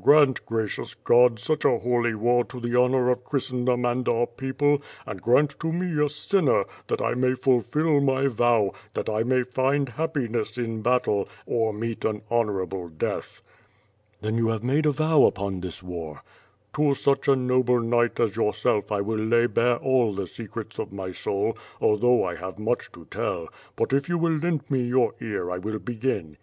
"Grant, 0.00 0.46
gracious 0.46 0.94
God, 0.94 1.40
such 1.40 1.64
a 1.64 1.76
holy 1.78 2.14
war 2.14 2.44
to 2.44 2.60
the 2.60 2.78
honor 2.78 3.10
of 3.10 3.24
Christendom 3.24 3.84
and 3.84 4.08
our 4.08 4.28
people; 4.28 4.80
and 5.08 5.20
grant 5.20 5.56
to 5.58 5.72
me, 5.72 6.00
a 6.04 6.08
sinner, 6.08 6.62
that 6.86 7.02
I 7.02 7.14
may 7.14 7.34
fulfil 7.34 8.00
my 8.00 8.28
vow, 8.28 8.74
that 8.94 9.10
I 9.10 9.24
may 9.24 9.42
find 9.42 9.88
happiness 9.88 10.56
in 10.56 10.82
battle, 10.82 11.28
or 11.46 11.72
meet 11.72 12.04
an 12.04 12.22
honorable 12.30 12.90
death." 12.90 13.42
"Then 14.20 14.36
you 14.36 14.46
have 14.50 14.62
made 14.62 14.86
a 14.86 14.92
vow 14.92 15.24
upon 15.24 15.60
this 15.60 15.82
war?" 15.82 16.22
"To 16.76 16.94
such 16.94 17.26
a 17.26 17.34
noble 17.34 17.80
knight 17.80 18.20
as 18.20 18.36
yourself 18.36 18.92
I 18.92 19.00
will 19.00 19.18
lay 19.18 19.46
bare 19.48 19.78
all 19.78 20.14
the 20.14 20.28
secrets 20.28 20.78
of 20.78 20.92
my 20.92 21.10
soul 21.10 21.58
although 21.80 22.30
T 22.30 22.36
have 22.38 22.56
much 22.56 22.92
to 22.92 23.04
tell; 23.06 23.48
but 23.74 23.92
if 23.92 24.08
you 24.08 24.16
will 24.16 24.36
lend 24.36 24.62
me 24.70 24.82
your 24.84 25.14
ear, 25.20 25.50
I 25.50 25.58
will 25.58 25.80
begin. 25.80 26.36